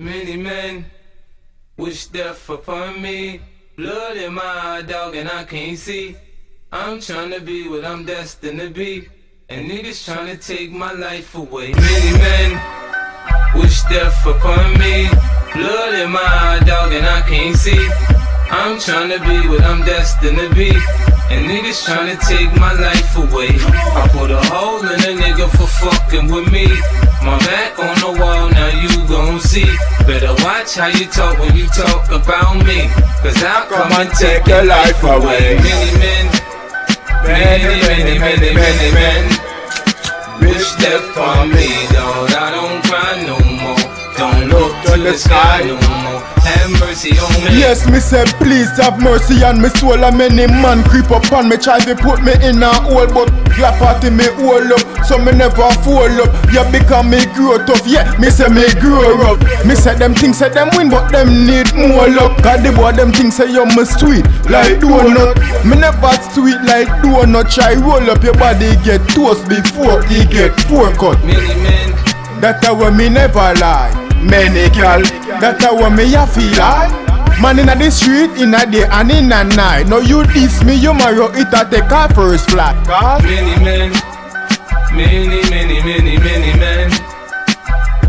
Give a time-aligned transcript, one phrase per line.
[0.00, 0.86] Many men
[1.76, 3.42] wish death upon me.
[3.76, 6.16] Blood in my eye, dog, and I can't see.
[6.72, 9.10] I'm trying to be what I'm destined to be.
[9.50, 11.74] And niggas trying to take my life away.
[11.74, 12.50] Many men
[13.56, 15.10] wish death upon me.
[15.52, 17.90] Blood in my eye, dog, and I can't see.
[18.50, 20.70] I'm trying to be what I'm destined to be.
[21.28, 23.50] And niggas trying to take my life away.
[23.52, 26.68] I put a hole in a nigga for fucking with me.
[27.22, 29.68] My back on the wall, now you gon' see.
[30.60, 32.86] Watch how you talk when you talk about me.
[33.24, 35.56] Cause I'll come, and take your life away.
[35.56, 36.26] Many men,
[37.24, 39.24] many, many, many, many men.
[40.42, 42.30] Wish death on me, dog.
[42.36, 43.80] I don't cry no more.
[44.18, 45.99] Don't look to the sky no more.
[46.90, 47.54] Mercy on me.
[47.54, 50.02] Yes, me say please have mercy on me soul.
[50.02, 53.30] And many man creep up on me Try to put me in a hole But
[53.54, 56.34] clap at me hole up So me never fall up.
[56.50, 60.38] Yeah, because me grow tough Yeah, me say me grow up Me say them things
[60.42, 62.42] say them win But them need more luck.
[62.42, 65.38] Cause the boy them things say you me sweet Like donut.
[65.62, 67.54] Me never sweet like donut.
[67.54, 71.22] Try roll up your body Get toast before he get four cut.
[71.22, 71.94] Many men,
[72.42, 73.94] That's how me never lie.
[74.20, 75.00] Many girl,
[75.40, 76.92] that's how me a feel like.
[77.40, 79.88] Man inna the street, inna day and inna night.
[79.88, 82.76] Now you diss me, you marry it a take a first flat.
[83.24, 83.92] Many men,
[84.92, 86.90] many, many, many, many men.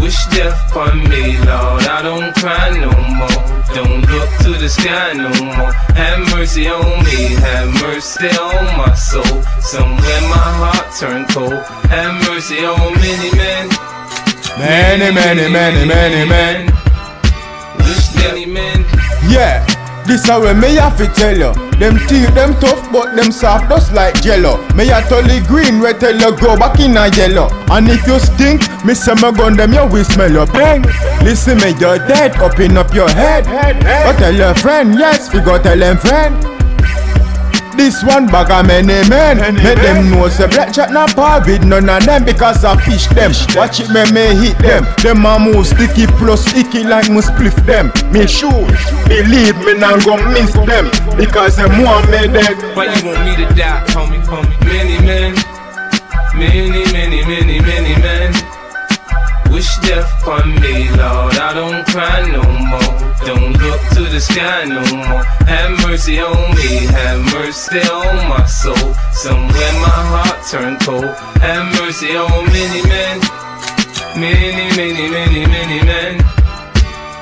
[0.01, 1.87] Wish death upon me, Lord.
[1.87, 3.61] I don't cry no more.
[3.73, 5.71] Don't look to the sky no more.
[5.95, 9.41] Have mercy on me, have mercy on my soul.
[9.61, 11.63] Somewhere my heart turned cold.
[11.87, 13.69] Have mercy on many men.
[14.59, 16.80] many, many, many, many men.
[18.21, 18.85] Men.
[19.29, 19.65] Yeah,
[20.05, 21.53] this how way me have to tell you.
[21.79, 24.61] Them teeth them tough, but them soft just like jello.
[24.75, 27.49] Me a totally green, we tell you go back in a yellow.
[27.71, 30.83] And if you stink, me say me gun them you will smell your bang.
[31.23, 33.45] Listen me, you're dead, open up your head.
[33.45, 36.35] Go tell your friend, yes, we go tell them friend.
[37.75, 39.37] This one bag of many men.
[39.55, 43.07] Make them know say black chat not par with none of them Because I fish
[43.07, 43.31] them.
[43.55, 44.85] Watch it me me hit them.
[45.01, 47.91] Them a move sticky plus icky like me spliff them.
[48.11, 48.67] Me sure
[49.07, 52.57] Believe me not gon' miss them Because them want me dead.
[52.75, 54.50] But you want me to die, homie, homie?
[63.25, 65.23] Don't look to the sky no more.
[65.45, 68.93] Have mercy on me, have mercy on my soul.
[69.13, 71.05] Somewhere my heart turned cold.
[71.45, 73.19] Have mercy on many men,
[74.17, 76.17] many, many, many, many men.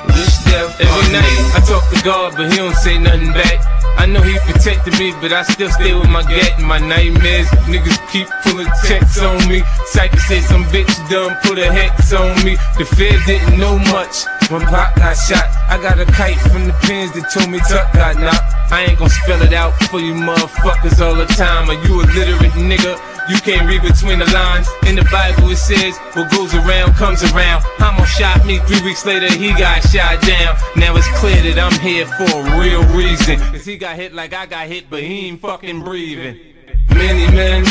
[0.07, 3.78] Wish death Every night I talk to God, but He don't say nothing back.
[3.99, 7.47] I know He protected me, but I still stay with my gat and my nightmares.
[7.67, 9.61] Niggas keep pulling checks on me.
[9.91, 12.55] Cypher said some bitch done put a hex on me.
[12.79, 15.43] The Fed didn't know much when Pop got shot.
[15.67, 18.71] I got a kite from the pins that told me Tuck got knocked.
[18.71, 21.69] I ain't gon' spell it out for you motherfuckers all the time.
[21.69, 23.18] Are you illiterate nigga?
[23.29, 24.67] You can't read between the lines.
[24.87, 27.61] In the Bible it says, what goes around comes around.
[27.77, 30.57] Hamo shot me three weeks later, he got shot down.
[30.75, 33.37] Now it's clear that I'm here for a real reason.
[33.53, 36.39] Cause he got hit like I got hit, but he ain't fucking breathing.
[36.89, 37.63] Many men,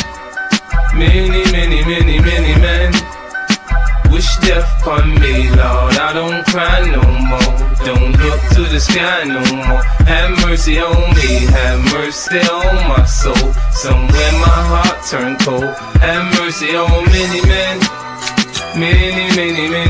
[0.95, 2.93] many, many, many, many men.
[4.11, 5.95] Wish death upon me, Lord.
[5.99, 7.69] I don't cry no more.
[7.85, 9.83] Don't look to the sky no more.
[10.07, 13.53] Have mercy on me, have mercy on my soul.
[13.71, 14.48] Somewhere my
[15.07, 15.63] turned cold.
[16.01, 17.79] Have mercy on many men,
[18.75, 19.88] many, many, many,